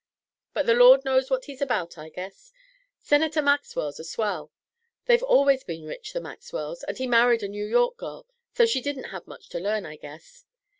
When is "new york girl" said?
7.47-8.25